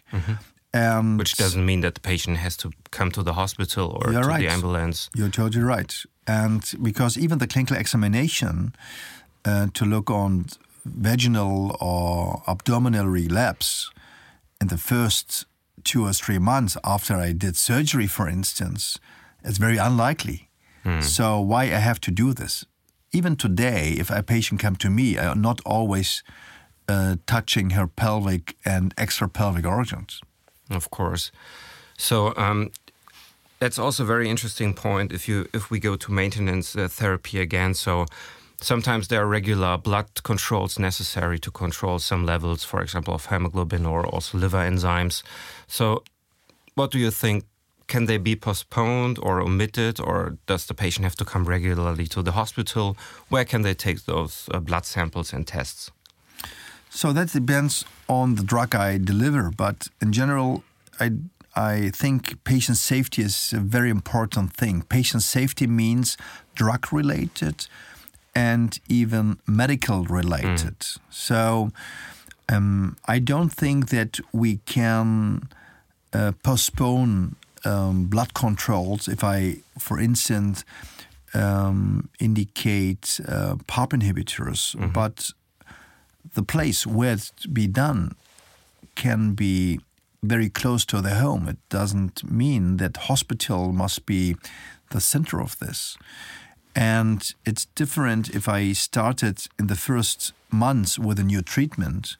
And 0.73 1.19
Which 1.19 1.35
doesn't 1.35 1.65
mean 1.65 1.81
that 1.81 1.95
the 1.95 2.01
patient 2.01 2.37
has 2.37 2.55
to 2.57 2.71
come 2.91 3.11
to 3.11 3.23
the 3.23 3.33
hospital 3.33 3.97
or 4.01 4.13
to 4.13 4.19
right. 4.19 4.39
the 4.39 4.47
ambulance. 4.47 5.09
You're 5.13 5.29
totally 5.29 5.63
right. 5.63 5.93
And 6.25 6.63
because 6.81 7.17
even 7.17 7.39
the 7.39 7.47
clinical 7.47 7.75
examination 7.75 8.73
uh, 9.43 9.67
to 9.73 9.85
look 9.85 10.09
on 10.09 10.45
vaginal 10.85 11.75
or 11.81 12.41
abdominal 12.47 13.07
relapse 13.07 13.91
in 14.61 14.67
the 14.67 14.77
first 14.77 15.45
two 15.83 16.05
or 16.05 16.13
three 16.13 16.39
months 16.39 16.77
after 16.83 17.15
I 17.15 17.33
did 17.33 17.57
surgery, 17.57 18.07
for 18.07 18.29
instance, 18.29 18.97
it's 19.43 19.57
very 19.57 19.77
unlikely. 19.77 20.47
So 21.01 21.39
why 21.39 21.63
I 21.63 21.79
have 21.79 21.99
to 22.01 22.11
do 22.11 22.33
this? 22.33 22.65
Even 23.11 23.35
today, 23.35 23.95
if 23.99 24.09
a 24.09 24.23
patient 24.23 24.61
come 24.61 24.75
to 24.77 24.89
me, 24.89 25.17
I'm 25.17 25.41
not 25.41 25.61
always 25.63 26.23
uh, 26.87 27.17
touching 27.27 27.71
her 27.71 27.87
pelvic 27.87 28.55
and 28.65 28.93
extra 28.97 29.29
pelvic 29.29 29.65
organs. 29.65 30.21
Of 30.71 30.89
course. 30.89 31.31
So 31.97 32.33
um, 32.37 32.71
that's 33.59 33.77
also 33.77 34.03
a 34.03 34.07
very 34.07 34.29
interesting 34.29 34.73
point. 34.73 35.11
If 35.11 35.27
you 35.27 35.47
if 35.53 35.69
we 35.69 35.79
go 35.79 35.95
to 35.95 36.11
maintenance 36.11 36.75
uh, 36.75 36.87
therapy 36.87 37.39
again, 37.39 37.73
so 37.73 38.05
sometimes 38.61 39.07
there 39.07 39.21
are 39.21 39.27
regular 39.27 39.77
blood 39.77 40.23
controls 40.23 40.79
necessary 40.79 41.39
to 41.39 41.51
control 41.51 41.99
some 41.99 42.25
levels, 42.25 42.63
for 42.63 42.81
example, 42.81 43.13
of 43.13 43.25
hemoglobin 43.25 43.85
or 43.85 44.05
also 44.05 44.37
liver 44.37 44.59
enzymes. 44.59 45.23
So, 45.67 46.03
what 46.75 46.91
do 46.91 46.99
you 46.99 47.11
think? 47.11 47.45
Can 47.87 48.05
they 48.05 48.17
be 48.17 48.37
postponed 48.37 49.19
or 49.19 49.41
omitted, 49.41 49.99
or 49.99 50.37
does 50.45 50.65
the 50.65 50.73
patient 50.73 51.03
have 51.03 51.17
to 51.17 51.25
come 51.25 51.43
regularly 51.43 52.07
to 52.07 52.21
the 52.21 52.31
hospital? 52.31 52.95
Where 53.27 53.43
can 53.43 53.63
they 53.63 53.73
take 53.73 54.05
those 54.05 54.47
uh, 54.53 54.59
blood 54.59 54.85
samples 54.85 55.33
and 55.33 55.45
tests? 55.45 55.91
So 56.93 57.13
that 57.13 57.31
depends 57.31 57.85
on 58.07 58.35
the 58.35 58.43
drug 58.43 58.75
I 58.75 58.97
deliver, 58.97 59.49
but 59.49 59.87
in 60.01 60.11
general, 60.11 60.63
I 60.99 61.11
I 61.55 61.91
think 61.93 62.43
patient 62.43 62.77
safety 62.77 63.21
is 63.23 63.53
a 63.53 63.59
very 63.59 63.89
important 63.89 64.53
thing. 64.53 64.83
Patient 64.83 65.23
safety 65.23 65.67
means 65.67 66.17
drug 66.55 66.93
related 66.93 67.67
and 68.33 68.79
even 68.87 69.37
medical 69.45 70.03
related. 70.05 70.75
So 71.09 71.71
um, 72.49 72.95
I 73.05 73.19
don't 73.19 73.49
think 73.49 73.89
that 73.89 74.19
we 74.31 74.57
can 74.65 75.49
uh, 76.13 76.31
postpone 76.43 77.35
um, 77.65 78.05
blood 78.05 78.33
controls 78.33 79.07
if 79.07 79.23
I, 79.23 79.57
for 79.77 79.99
instance, 79.99 80.63
um, 81.33 82.09
indicate 82.19 83.19
uh, 83.27 83.55
PARP 83.67 83.91
inhibitors, 83.91 84.75
but 84.93 85.31
the 86.33 86.43
place 86.43 86.85
where 86.87 87.13
it's 87.13 87.31
to 87.41 87.49
be 87.49 87.67
done 87.67 88.15
can 88.95 89.33
be 89.33 89.79
very 90.23 90.49
close 90.49 90.85
to 90.85 91.01
the 91.01 91.15
home. 91.15 91.47
It 91.47 91.57
doesn't 91.69 92.29
mean 92.29 92.77
that 92.77 92.97
hospital 92.97 93.71
must 93.71 94.05
be 94.05 94.35
the 94.91 95.01
center 95.01 95.41
of 95.41 95.57
this. 95.59 95.97
And 96.75 97.33
it's 97.45 97.65
different 97.65 98.29
if 98.29 98.47
I 98.47 98.73
started 98.73 99.47
in 99.59 99.67
the 99.67 99.75
first 99.75 100.33
months 100.51 100.99
with 100.99 101.19
a 101.19 101.23
new 101.23 101.41
treatment, 101.41 102.17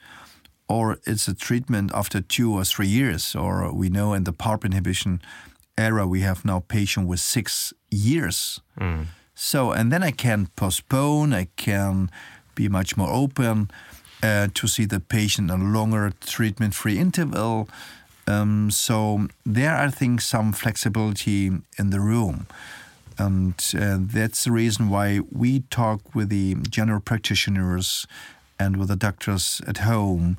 or 0.67 0.97
it's 1.05 1.27
a 1.27 1.33
treatment 1.33 1.91
after 1.93 2.21
two 2.21 2.53
or 2.53 2.63
three 2.63 2.87
years, 2.87 3.35
or 3.35 3.73
we 3.73 3.89
know 3.89 4.13
in 4.13 4.23
the 4.23 4.33
PARP 4.33 4.65
inhibition 4.65 5.21
era 5.77 6.05
we 6.05 6.21
have 6.21 6.43
now 6.43 6.59
patient 6.67 7.07
with 7.07 7.19
six 7.19 7.73
years. 7.89 8.61
Mm. 8.79 9.07
So, 9.33 9.71
and 9.71 9.91
then 9.91 10.03
I 10.03 10.11
can 10.11 10.47
postpone, 10.55 11.33
I 11.33 11.47
can 11.55 12.11
be 12.55 12.67
much 12.69 12.97
more 12.97 13.09
open 13.09 13.69
uh, 14.23 14.47
to 14.53 14.67
see 14.67 14.85
the 14.85 14.99
patient 14.99 15.49
a 15.51 15.55
longer 15.55 16.11
treatment 16.21 16.73
free 16.73 16.97
interval. 16.97 17.67
Um, 18.27 18.69
so, 18.71 19.27
there 19.45 19.75
I 19.75 19.89
think, 19.89 20.21
some 20.21 20.53
flexibility 20.53 21.47
in 21.77 21.89
the 21.89 21.99
room. 21.99 22.47
And 23.17 23.55
uh, 23.77 23.97
that's 23.99 24.45
the 24.45 24.51
reason 24.51 24.89
why 24.89 25.19
we 25.31 25.61
talk 25.69 26.15
with 26.15 26.29
the 26.29 26.55
general 26.69 27.01
practitioners 27.01 28.07
and 28.59 28.77
with 28.77 28.87
the 28.87 28.95
doctors 28.95 29.61
at 29.67 29.79
home 29.79 30.37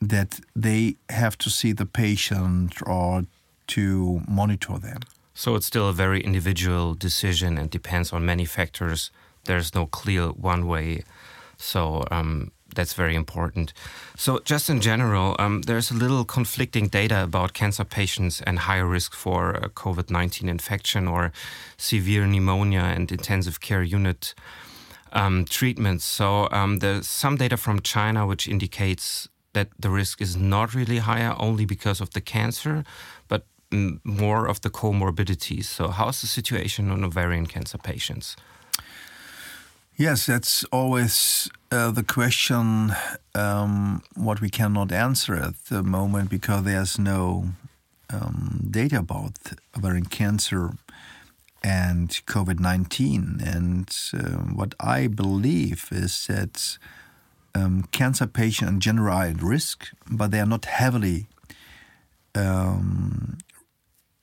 that 0.00 0.40
they 0.54 0.96
have 1.08 1.36
to 1.38 1.50
see 1.50 1.72
the 1.72 1.86
patient 1.86 2.74
or 2.86 3.24
to 3.68 4.22
monitor 4.28 4.78
them. 4.78 5.00
So 5.34 5.54
it's 5.54 5.66
still 5.66 5.88
a 5.88 5.92
very 5.92 6.20
individual 6.20 6.94
decision 6.94 7.58
and 7.58 7.68
depends 7.70 8.12
on 8.12 8.24
many 8.24 8.44
factors. 8.44 9.10
There's 9.44 9.74
no 9.74 9.86
clear 9.86 10.28
one 10.28 10.66
way. 10.66 11.02
So 11.56 12.04
um, 12.10 12.52
that's 12.74 12.94
very 12.94 13.14
important. 13.14 13.72
So, 14.16 14.40
just 14.44 14.68
in 14.68 14.80
general, 14.80 15.36
um, 15.38 15.62
there's 15.62 15.90
a 15.90 15.94
little 15.94 16.24
conflicting 16.24 16.88
data 16.88 17.22
about 17.22 17.52
cancer 17.52 17.84
patients 17.84 18.40
and 18.42 18.60
higher 18.60 18.86
risk 18.86 19.14
for 19.14 19.54
COVID 19.74 20.10
19 20.10 20.48
infection 20.48 21.08
or 21.08 21.32
severe 21.76 22.26
pneumonia 22.26 22.80
and 22.80 23.10
intensive 23.10 23.60
care 23.60 23.82
unit 23.82 24.34
um, 25.12 25.44
treatments. 25.44 26.04
So, 26.04 26.48
um, 26.50 26.78
there's 26.78 27.08
some 27.08 27.36
data 27.36 27.56
from 27.56 27.80
China 27.80 28.26
which 28.26 28.48
indicates 28.48 29.28
that 29.52 29.68
the 29.78 29.90
risk 29.90 30.20
is 30.20 30.36
not 30.36 30.74
really 30.74 30.98
higher 30.98 31.34
only 31.38 31.64
because 31.64 32.00
of 32.00 32.10
the 32.10 32.20
cancer, 32.20 32.84
but 33.26 33.46
more 34.04 34.46
of 34.46 34.60
the 34.60 34.70
comorbidities. 34.70 35.64
So, 35.64 35.88
how's 35.88 36.20
the 36.20 36.26
situation 36.26 36.90
on 36.90 37.04
ovarian 37.04 37.46
cancer 37.46 37.78
patients? 37.78 38.36
Yes, 39.98 40.26
that's 40.26 40.62
always 40.64 41.48
uh, 41.72 41.90
the 41.90 42.02
question 42.02 42.92
um, 43.34 44.02
what 44.14 44.42
we 44.42 44.50
cannot 44.50 44.92
answer 44.92 45.34
at 45.34 45.54
the 45.70 45.82
moment 45.82 46.28
because 46.28 46.64
there's 46.64 46.98
no 46.98 47.46
um, 48.10 48.60
data 48.70 48.98
about 48.98 49.38
ovarian 49.74 50.04
cancer 50.04 50.72
and 51.64 52.10
COVID 52.26 52.60
19. 52.60 53.40
And 53.42 53.88
uh, 54.12 54.42
what 54.54 54.74
I 54.78 55.06
believe 55.06 55.88
is 55.90 56.26
that 56.26 56.76
um, 57.54 57.84
cancer 57.90 58.26
patients 58.26 58.68
in 58.68 58.80
general 58.80 59.16
are 59.16 59.24
at 59.24 59.42
risk, 59.42 59.88
but 60.10 60.30
they 60.30 60.40
are 60.40 60.44
not 60.44 60.66
heavily 60.66 61.26
um, 62.34 63.38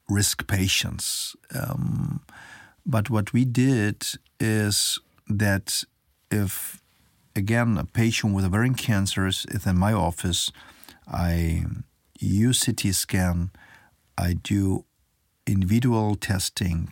risk 0.07 0.45
patients. 0.45 1.35
Um, 1.51 2.21
but 2.85 3.09
what 3.09 3.33
we 3.33 3.43
did 3.43 4.05
is 4.39 4.99
that 5.27 5.83
if, 6.31 6.81
again, 7.35 7.77
a 7.77 7.85
patient 7.85 8.33
with 8.33 8.45
ovarian 8.45 8.75
cancer 8.75 9.27
is 9.27 9.45
in 9.65 9.77
my 9.77 9.93
office, 9.93 10.51
I 11.07 11.65
use 12.19 12.63
CT 12.63 12.93
scan, 12.93 13.51
I 14.17 14.33
do 14.33 14.85
individual 15.45 16.15
testing. 16.15 16.91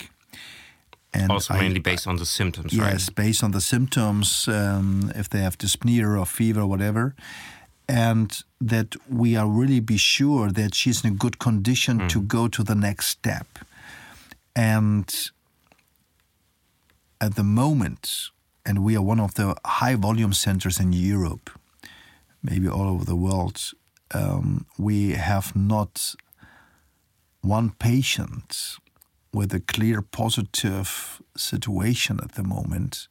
And 1.14 1.32
also 1.32 1.54
mainly 1.54 1.80
I, 1.80 1.82
based 1.82 2.08
on 2.08 2.18
the 2.18 2.26
symptoms, 2.26 2.74
yes, 2.74 2.82
right? 2.82 2.94
Yes, 2.94 3.10
based 3.10 3.44
on 3.44 3.52
the 3.52 3.62
symptoms, 3.62 4.48
um, 4.48 5.12
if 5.16 5.30
they 5.30 5.40
have 5.40 5.58
dyspnea 5.58 6.20
or 6.20 6.26
fever 6.26 6.62
or 6.62 6.68
whatever. 6.68 7.16
And 7.88 8.42
that 8.62 8.96
we 9.10 9.36
are 9.36 9.48
really 9.48 9.82
be 9.82 9.98
sure 9.98 10.50
that 10.52 10.74
she's 10.74 11.04
in 11.04 11.12
a 11.12 11.16
good 11.16 11.40
condition 11.40 12.00
mm. 12.00 12.10
to 12.10 12.22
go 12.22 12.48
to 12.48 12.64
the 12.64 12.76
next 12.76 13.08
step. 13.08 13.48
And 14.56 15.14
at 17.22 17.36
the 17.36 17.44
moment, 17.44 18.32
and 18.66 18.84
we 18.84 18.98
are 18.98 19.02
one 19.02 19.20
of 19.20 19.36
the 19.36 19.56
high 19.64 19.96
volume 19.96 20.34
centers 20.34 20.80
in 20.80 20.92
Europe, 20.92 21.52
maybe 22.42 22.68
all 22.68 22.90
over 22.90 23.06
the 23.06 23.16
world, 23.16 23.72
um, 24.14 24.66
we 24.78 25.12
have 25.12 25.56
not 25.56 26.16
one 27.42 27.70
patient 27.80 28.78
with 29.32 29.54
a 29.54 29.60
clear 29.60 30.02
positive 30.02 31.22
situation 31.38 32.20
at 32.22 32.34
the 32.34 32.44
moment. 32.44 33.08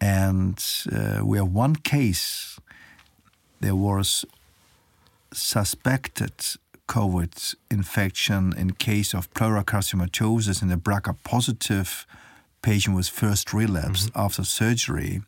And 0.00 0.62
uh, 0.92 1.20
we 1.24 1.38
have 1.38 1.48
one 1.48 1.76
case. 1.76 2.60
There 3.60 3.74
was 3.74 4.24
suspected 5.32 6.32
COVID 6.86 7.54
infection 7.70 8.52
in 8.56 8.72
case 8.72 9.14
of 9.14 9.32
pleural 9.34 9.64
carcinomatosis 9.64 10.62
in 10.62 10.70
a 10.70 10.76
BRCA 10.76 11.16
positive 11.24 12.06
patient 12.64 12.96
was 12.96 13.08
first 13.08 13.52
relapse 13.52 14.06
mm-hmm. 14.06 14.24
after 14.24 14.42
surgery. 14.44 15.22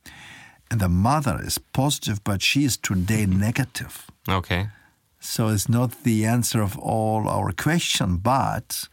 And 0.71 0.81
the 0.81 0.89
mother 0.89 1.39
is 1.45 1.59
positive, 1.59 2.19
but 2.25 2.43
she 2.43 2.65
is 2.65 2.77
today 2.77 3.27
negative. 3.27 4.11
Okay. 4.29 4.69
So 5.21 5.49
it's 5.49 5.69
not 5.69 6.03
the 6.03 6.25
answer 6.27 6.61
of 6.63 6.77
all 6.79 7.29
our 7.29 7.53
question, 7.53 8.17
but 8.17 8.89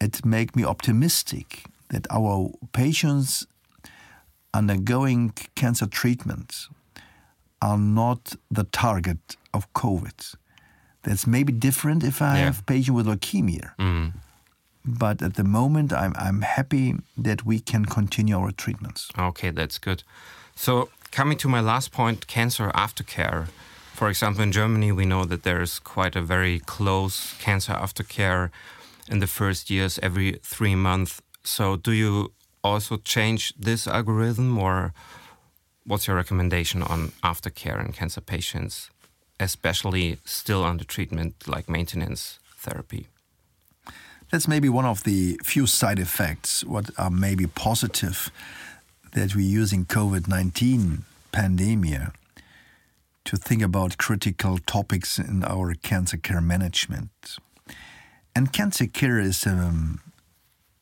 it 0.00 0.24
make 0.24 0.54
me 0.54 0.64
optimistic 0.64 1.64
that 1.88 2.06
our 2.10 2.50
patients 2.72 3.46
undergoing 4.54 5.32
cancer 5.54 5.86
treatment 5.86 6.68
are 7.60 7.78
not 7.78 8.36
the 8.50 8.64
target 8.64 9.36
of 9.52 9.72
COVID. 9.72 10.36
That's 11.02 11.26
maybe 11.26 11.52
different 11.52 12.04
if 12.04 12.20
I 12.20 12.38
yeah. 12.38 12.44
have 12.44 12.66
patient 12.66 12.96
with 12.96 13.06
leukemia. 13.06 13.74
Mm. 13.78 14.12
But 14.86 15.20
at 15.20 15.34
the 15.34 15.44
moment, 15.44 15.92
I'm, 15.92 16.14
I'm 16.16 16.42
happy 16.42 16.94
that 17.16 17.44
we 17.44 17.58
can 17.58 17.86
continue 17.86 18.38
our 18.38 18.52
treatments. 18.52 19.10
Okay, 19.18 19.50
that's 19.50 19.78
good. 19.78 20.04
So, 20.54 20.90
coming 21.10 21.36
to 21.38 21.48
my 21.48 21.60
last 21.60 21.90
point 21.90 22.26
cancer 22.28 22.70
aftercare. 22.74 23.48
For 23.94 24.08
example, 24.08 24.42
in 24.42 24.52
Germany, 24.52 24.92
we 24.92 25.04
know 25.04 25.24
that 25.24 25.42
there's 25.42 25.78
quite 25.80 26.14
a 26.14 26.22
very 26.22 26.60
close 26.60 27.34
cancer 27.40 27.72
aftercare 27.72 28.50
in 29.08 29.18
the 29.18 29.26
first 29.26 29.70
years, 29.70 29.98
every 30.02 30.38
three 30.42 30.74
months. 30.74 31.20
So, 31.42 31.76
do 31.76 31.90
you 31.90 32.32
also 32.62 32.96
change 32.98 33.52
this 33.58 33.88
algorithm, 33.88 34.56
or 34.58 34.92
what's 35.84 36.06
your 36.06 36.16
recommendation 36.16 36.82
on 36.82 37.08
aftercare 37.24 37.84
in 37.84 37.92
cancer 37.92 38.20
patients, 38.20 38.90
especially 39.40 40.18
still 40.24 40.62
under 40.62 40.84
treatment 40.84 41.48
like 41.48 41.68
maintenance 41.68 42.38
therapy? 42.56 43.08
That's 44.36 44.48
maybe 44.48 44.68
one 44.68 44.84
of 44.84 45.02
the 45.04 45.40
few 45.42 45.66
side 45.66 45.98
effects, 45.98 46.62
what 46.62 46.90
are 46.98 47.08
maybe 47.08 47.46
positive, 47.46 48.30
that 49.12 49.34
we 49.34 49.44
use 49.44 49.72
in 49.72 49.86
COVID 49.86 50.28
19 50.28 51.04
pandemia 51.32 52.12
to 53.24 53.36
think 53.38 53.62
about 53.62 53.96
critical 53.96 54.58
topics 54.58 55.18
in 55.18 55.42
our 55.42 55.72
cancer 55.72 56.18
care 56.18 56.42
management. 56.42 57.38
And 58.34 58.52
cancer 58.52 58.86
care 58.86 59.18
is 59.18 59.46
um, 59.46 60.02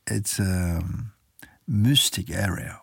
it's 0.05 0.41
a 0.41 0.83
mystic 1.69 2.31
area 2.31 2.81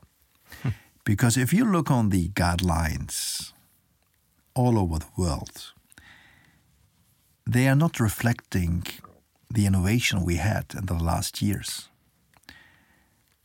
because 1.04 1.36
if 1.36 1.52
you 1.52 1.66
look 1.66 1.92
on 1.92 2.12
the 2.12 2.30
guidelines 2.30 3.52
all 4.56 4.80
over 4.80 5.00
the 5.00 5.12
world, 5.18 5.74
they 7.46 7.68
are 7.68 7.76
not 7.76 8.00
reflecting 8.00 8.86
the 9.54 9.66
innovation 9.66 10.24
we 10.24 10.36
had 10.36 10.66
in 10.78 10.86
the 10.86 10.94
last 10.94 11.42
years. 11.42 11.90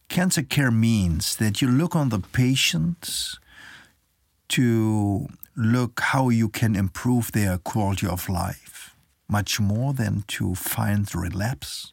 Cancer 0.08 0.42
care 0.42 0.70
means 0.70 1.36
that 1.36 1.60
you 1.60 1.68
look 1.68 1.96
on 1.96 2.10
the 2.10 2.20
patients 2.20 3.38
to 4.48 5.26
look 5.56 6.00
how 6.00 6.28
you 6.28 6.48
can 6.48 6.76
improve 6.76 7.32
their 7.32 7.58
quality 7.58 8.06
of 8.06 8.28
life, 8.28 8.94
much 9.28 9.58
more 9.58 9.92
than 9.92 10.22
to 10.28 10.54
find 10.54 11.12
relapse. 11.14 11.92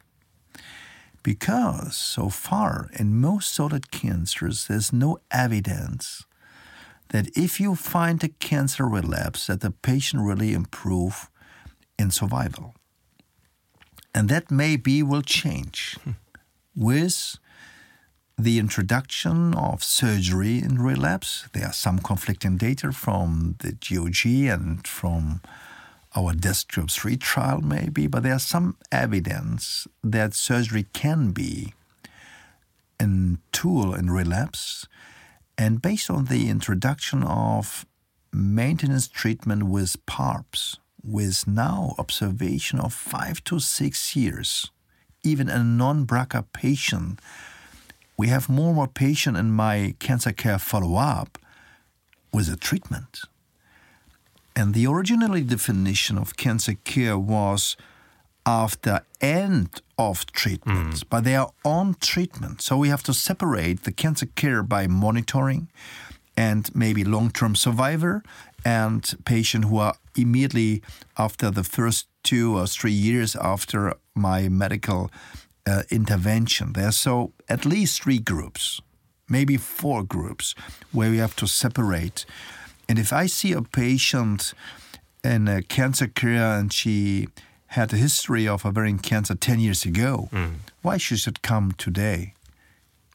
Because 1.23 1.95
so 1.95 2.29
far, 2.29 2.89
in 2.99 3.19
most 3.19 3.53
solid 3.53 3.91
cancers, 3.91 4.67
there's 4.67 4.91
no 4.91 5.17
evidence 5.31 6.25
that 7.09 7.29
if 7.37 7.59
you 7.59 7.75
find 7.75 8.23
a 8.23 8.27
cancer 8.27 8.85
relapse, 8.87 9.47
that 9.47 9.61
the 9.61 9.71
patient 9.71 10.23
really 10.23 10.53
improve 10.53 11.29
in 11.97 12.11
survival. 12.11 12.75
And 14.15 14.29
that 14.29 14.51
maybe 14.51 15.01
will 15.01 15.23
change 15.23 15.97
hmm. 16.03 16.11
with 16.75 17.37
the 18.37 18.59
introduction 18.59 19.53
of 19.53 19.83
surgery 19.83 20.57
in 20.57 20.81
relapse. 20.81 21.47
There 21.53 21.65
are 21.65 21.73
some 21.73 21.99
conflicting 21.99 22.57
data 22.57 22.91
from 22.91 23.55
the 23.59 23.71
GOG 23.73 24.25
and 24.47 24.85
from 24.85 25.41
our 26.15 26.33
DESKTOP 26.33 26.91
3 26.91 27.17
trial, 27.17 27.61
maybe, 27.61 28.07
but 28.07 28.23
there's 28.23 28.43
some 28.43 28.77
evidence 28.91 29.87
that 30.03 30.33
surgery 30.33 30.85
can 30.93 31.31
be 31.31 31.73
a 32.99 33.07
tool 33.51 33.93
in 33.93 34.09
relapse. 34.09 34.87
And 35.57 35.81
based 35.81 36.09
on 36.09 36.25
the 36.25 36.49
introduction 36.49 37.23
of 37.23 37.85
maintenance 38.31 39.07
treatment 39.07 39.63
with 39.63 40.03
PARPs, 40.05 40.77
with 41.03 41.47
now 41.47 41.95
observation 41.97 42.79
of 42.79 42.93
five 42.93 43.43
to 43.45 43.59
six 43.59 44.15
years, 44.15 44.71
even 45.23 45.49
a 45.49 45.63
non 45.63 46.05
BRCA 46.05 46.45
patient, 46.53 47.19
we 48.17 48.27
have 48.27 48.49
more 48.49 48.67
and 48.67 48.75
more 48.75 48.87
patients 48.87 49.39
in 49.39 49.51
my 49.51 49.95
cancer 49.99 50.31
care 50.31 50.59
follow 50.59 50.95
up 50.95 51.37
with 52.31 52.47
a 52.49 52.55
treatment. 52.55 53.21
And 54.55 54.73
the 54.73 54.85
original 54.87 55.39
definition 55.41 56.17
of 56.17 56.37
cancer 56.37 56.75
care 56.83 57.17
was 57.17 57.75
after 58.45 59.01
end 59.21 59.81
of 59.97 60.25
treatment, 60.27 60.95
mm. 60.95 61.03
but 61.09 61.23
they 61.23 61.35
are 61.35 61.51
on 61.63 61.95
treatment. 61.95 62.61
So 62.61 62.77
we 62.77 62.89
have 62.89 63.03
to 63.03 63.13
separate 63.13 63.83
the 63.83 63.91
cancer 63.91 64.27
care 64.27 64.63
by 64.63 64.87
monitoring 64.87 65.69
and 66.35 66.73
maybe 66.75 67.03
long-term 67.03 67.55
survivor 67.55 68.23
and 68.65 69.13
patients 69.25 69.67
who 69.67 69.77
are 69.77 69.95
immediately 70.15 70.81
after 71.17 71.51
the 71.51 71.63
first 71.63 72.07
two 72.23 72.57
or 72.57 72.67
three 72.67 72.91
years 72.91 73.35
after 73.35 73.93
my 74.15 74.47
medical 74.49 75.11
uh, 75.67 75.83
intervention. 75.89 76.73
There 76.73 76.87
are 76.87 76.91
so 76.91 77.33
at 77.49 77.65
least 77.65 78.03
three 78.03 78.19
groups, 78.19 78.81
maybe 79.29 79.57
four 79.57 80.03
groups, 80.03 80.55
where 80.91 81.11
we 81.11 81.17
have 81.17 81.35
to 81.37 81.47
separate. 81.47 82.25
And 82.87 82.99
if 82.99 83.13
I 83.13 83.27
see 83.27 83.53
a 83.53 83.61
patient 83.61 84.53
in 85.23 85.47
a 85.47 85.61
cancer 85.61 86.07
care 86.07 86.57
and 86.57 86.71
she 86.71 87.27
had 87.67 87.91
a 87.93 87.97
history 87.97 88.47
of 88.47 88.65
ovarian 88.65 88.99
cancer 88.99 89.35
10 89.35 89.59
years 89.59 89.85
ago, 89.85 90.29
mm. 90.31 90.55
why 90.81 90.97
she 90.97 91.15
should 91.17 91.41
come 91.41 91.71
today? 91.71 92.33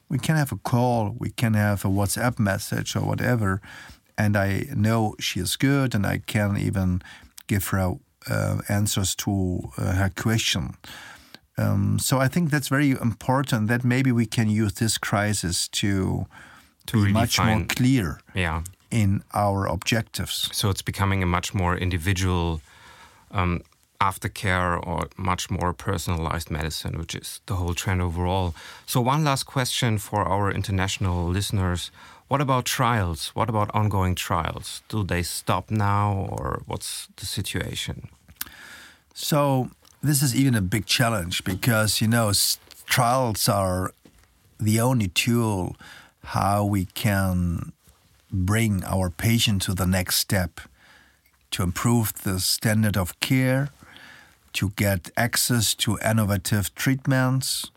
We 0.08 0.18
can 0.18 0.36
have 0.36 0.52
a 0.52 0.56
call, 0.56 1.14
we 1.18 1.30
can 1.30 1.54
have 1.54 1.84
a 1.84 1.88
WhatsApp 1.88 2.38
message 2.38 2.96
or 2.96 3.02
whatever, 3.02 3.60
and 4.18 4.36
I 4.36 4.66
know 4.74 5.14
she 5.20 5.40
is 5.40 5.56
good, 5.56 5.94
and 5.94 6.04
I 6.04 6.18
can 6.26 6.58
even 6.58 7.00
give 7.46 7.68
her 7.68 7.94
uh, 8.28 8.58
answers 8.68 9.14
to 9.14 9.70
uh, 9.78 9.92
her 9.94 10.10
question. 10.14 10.74
Um, 11.56 11.98
so 11.98 12.18
I 12.18 12.28
think 12.28 12.50
that's 12.50 12.68
very 12.68 12.90
important. 12.90 13.68
That 13.68 13.84
maybe 13.84 14.12
we 14.12 14.26
can 14.26 14.50
use 14.50 14.74
this 14.74 14.98
crisis 14.98 15.68
to 15.68 16.26
to 16.86 17.04
be 17.04 17.12
much 17.12 17.38
more 17.38 17.64
clear 17.68 18.20
yeah. 18.34 18.62
in 18.90 19.22
our 19.34 19.66
objectives. 19.66 20.48
So 20.52 20.70
it's 20.70 20.82
becoming 20.82 21.22
a 21.22 21.26
much 21.26 21.54
more 21.54 21.76
individual 21.76 22.60
um, 23.30 23.60
aftercare 24.00 24.78
or 24.86 25.08
much 25.16 25.50
more 25.50 25.72
personalized 25.72 26.50
medicine, 26.50 26.98
which 26.98 27.14
is 27.14 27.40
the 27.46 27.56
whole 27.56 27.74
trend 27.74 28.00
overall. 28.00 28.54
So 28.86 29.00
one 29.00 29.24
last 29.24 29.44
question 29.44 29.98
for 29.98 30.22
our 30.22 30.50
international 30.50 31.28
listeners: 31.28 31.90
what 32.28 32.40
about 32.40 32.66
trials? 32.66 33.28
What 33.34 33.48
about 33.48 33.70
ongoing 33.74 34.14
trials? 34.14 34.82
Do 34.88 35.02
they 35.02 35.22
stop 35.22 35.70
now, 35.70 36.28
or 36.30 36.62
what's 36.66 37.08
the 37.16 37.26
situation? 37.26 38.08
So 39.14 39.70
this 40.02 40.22
is 40.22 40.36
even 40.36 40.54
a 40.54 40.60
big 40.60 40.86
challenge 40.86 41.42
because, 41.42 42.00
you 42.00 42.08
know, 42.08 42.32
trials 42.86 43.48
are 43.48 43.92
the 44.60 44.80
only 44.80 45.08
tool 45.08 45.76
how 46.22 46.64
we 46.64 46.84
can 46.84 47.72
bring 48.30 48.84
our 48.84 49.08
patient 49.08 49.62
to 49.62 49.74
the 49.74 49.86
next 49.86 50.16
step 50.16 50.60
to 51.50 51.62
improve 51.62 52.12
the 52.24 52.38
standard 52.38 52.96
of 52.96 53.18
care, 53.20 53.70
to 54.52 54.70
get 54.76 55.10
access 55.16 55.74
to 55.74 55.98
innovative 56.04 56.74
treatments, 56.74 57.70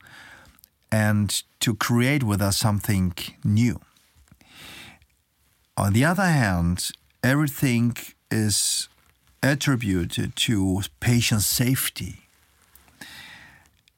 and 0.91 1.43
to 1.61 1.73
create 1.73 2.23
with 2.23 2.41
us 2.41 2.57
something 2.57 3.13
new. 3.45 3.79
On 5.82 5.94
the 5.94 6.06
other 6.06 6.28
hand, 6.28 6.91
everything 7.24 7.98
is 8.30 8.88
attributed 9.41 10.36
to 10.36 10.84
patient 11.00 11.41
safety. 11.41 12.28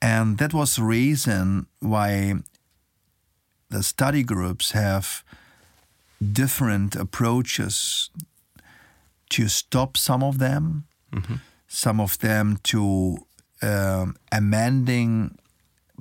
And 0.02 0.38
that 0.38 0.54
was 0.54 0.78
the 0.78 0.84
reason 0.84 1.68
why 1.82 2.36
the 3.70 3.84
study 3.84 4.24
groups 4.24 4.72
have 4.72 5.26
different 6.32 6.96
approaches 6.96 8.10
to 9.32 9.50
stop 9.50 9.98
some 9.98 10.24
of 10.24 10.40
them, 10.40 10.86
mm-hmm. 11.12 11.36
some 11.68 12.00
of 12.00 12.18
them 12.20 12.60
to 12.64 13.18
um, 13.62 14.16
amending 14.32 15.38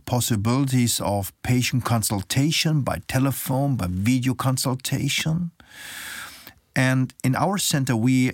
possibilities 0.05 1.01
of 1.01 1.33
patient 1.43 1.85
consultation 1.85 2.83
by 2.83 3.01
telephone, 3.09 3.75
by 3.75 3.89
video 3.89 4.35
consultation. 4.35 5.51
And 6.75 7.13
in 7.23 7.37
our 7.37 7.59
center, 7.59 7.97
we 7.97 8.33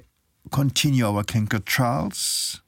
continue 0.51 1.07
our 1.07 1.25
clinical 1.25 1.61
trials. 1.61 2.61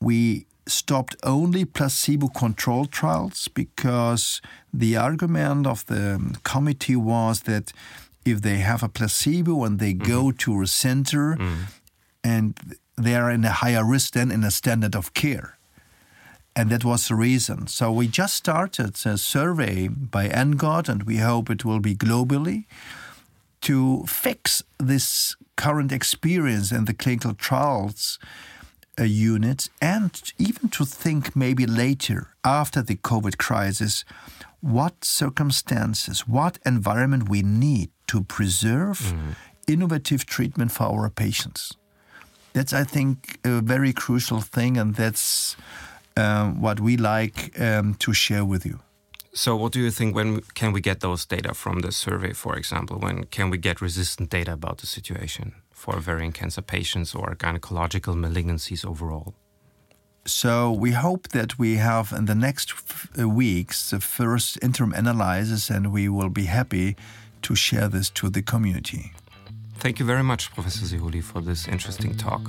We 0.00 0.46
stopped 0.66 1.16
only 1.22 1.64
placebo 1.64 2.28
controlled 2.28 2.92
trials 2.92 3.48
because 3.48 4.40
the 4.72 4.96
argument 4.96 5.66
of 5.66 5.84
the 5.86 6.38
committee 6.44 6.96
was 6.96 7.40
that 7.40 7.72
if 8.24 8.42
they 8.42 8.58
have 8.58 8.82
a 8.82 8.88
placebo 8.88 9.64
and 9.64 9.78
they 9.78 9.92
mm-hmm. 9.92 10.08
go 10.08 10.30
to 10.30 10.62
a 10.62 10.66
center 10.66 11.36
mm. 11.36 11.64
and 12.22 12.76
they 12.96 13.14
are 13.14 13.30
in 13.30 13.44
a 13.44 13.50
higher 13.50 13.84
risk 13.84 14.12
than 14.12 14.30
in 14.30 14.44
a 14.44 14.50
standard 14.50 14.94
of 14.94 15.14
care. 15.14 15.58
And 16.54 16.70
that 16.70 16.84
was 16.84 17.08
the 17.08 17.14
reason. 17.14 17.66
So 17.66 17.90
we 17.90 18.06
just 18.08 18.34
started 18.34 18.94
a 19.06 19.16
survey 19.16 19.88
by 19.88 20.28
ENGOT, 20.28 20.86
and 20.86 21.04
we 21.04 21.16
hope 21.16 21.48
it 21.48 21.64
will 21.64 21.80
be 21.80 21.94
globally 21.94 22.66
to 23.62 24.04
fix 24.06 24.62
this 24.78 25.36
current 25.56 25.92
experience 25.92 26.72
in 26.72 26.84
the 26.84 26.94
clinical 26.94 27.34
trials 27.34 28.18
uh, 28.98 29.04
unit 29.04 29.68
and 29.80 30.32
even 30.38 30.68
to 30.68 30.84
think 30.84 31.34
maybe 31.34 31.66
later 31.66 32.34
after 32.44 32.82
the 32.82 32.96
COVID 32.96 33.38
crisis 33.38 34.04
what 34.60 35.04
circumstances, 35.04 36.26
what 36.28 36.58
environment 36.64 37.28
we 37.28 37.42
need 37.42 37.90
to 38.06 38.22
preserve 38.22 39.00
mm. 39.00 39.34
innovative 39.66 40.24
treatment 40.24 40.70
for 40.70 40.84
our 40.84 41.10
patients. 41.10 41.76
That's, 42.52 42.72
I 42.72 42.84
think, 42.84 43.38
a 43.44 43.60
very 43.60 43.92
crucial 43.92 44.40
thing, 44.40 44.76
and 44.76 44.94
that's 44.94 45.56
um, 46.16 46.60
what 46.60 46.78
we 46.80 46.96
like 46.96 47.58
um, 47.60 47.94
to 47.94 48.12
share 48.12 48.44
with 48.44 48.64
you. 48.64 48.78
So, 49.34 49.56
what 49.56 49.72
do 49.72 49.80
you 49.80 49.90
think? 49.90 50.14
When 50.14 50.42
can 50.54 50.72
we 50.72 50.82
get 50.82 51.00
those 51.00 51.24
data 51.24 51.54
from 51.54 51.80
the 51.80 51.90
survey, 51.90 52.34
for 52.34 52.54
example? 52.54 52.98
When 52.98 53.24
can 53.24 53.48
we 53.48 53.56
get 53.56 53.80
resistant 53.80 54.28
data 54.28 54.52
about 54.52 54.78
the 54.78 54.86
situation 54.86 55.54
for 55.70 55.96
ovarian 55.96 56.32
cancer 56.32 56.60
patients 56.60 57.14
or 57.14 57.34
gynecological 57.34 58.14
malignancies 58.14 58.84
overall? 58.84 59.34
So 60.26 60.70
we 60.70 60.92
hope 60.92 61.28
that 61.28 61.58
we 61.58 61.76
have 61.76 62.12
in 62.12 62.26
the 62.26 62.34
next 62.34 62.74
uh, 63.18 63.26
weeks 63.28 63.90
the 63.90 64.00
first 64.00 64.58
interim 64.62 64.92
analysis, 64.92 65.70
and 65.70 65.92
we 65.92 66.10
will 66.10 66.28
be 66.28 66.44
happy 66.44 66.94
to 67.40 67.54
share 67.54 67.88
this 67.88 68.10
to 68.10 68.28
the 68.28 68.42
community. 68.42 69.12
Thank 69.78 69.98
you 69.98 70.04
very 70.04 70.22
much, 70.22 70.52
Professor 70.52 70.84
Sehouli, 70.84 71.22
for 71.22 71.40
this 71.40 71.66
interesting 71.66 72.16
talk. 72.16 72.42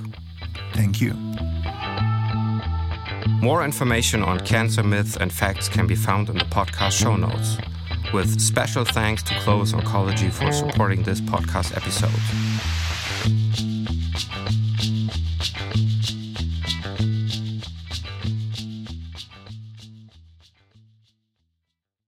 Thank 0.73 1.01
you. 1.01 1.13
More 3.43 3.65
information 3.65 4.23
on 4.23 4.39
cancer 4.39 4.83
myths 4.83 5.17
and 5.17 5.29
facts 5.29 5.67
can 5.67 5.85
be 5.85 5.95
found 5.95 6.29
in 6.29 6.37
the 6.37 6.45
podcast 6.45 6.93
show 6.93 7.17
notes. 7.17 7.57
With 8.13 8.39
special 8.39 8.85
thanks 8.85 9.21
to 9.23 9.37
Clovis 9.41 9.73
Oncology 9.73 10.31
for 10.31 10.53
supporting 10.53 11.03
this 11.03 11.19
podcast 11.19 11.75
episode. 11.75 12.82